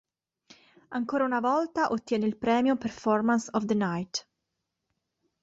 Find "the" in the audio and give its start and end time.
3.65-3.75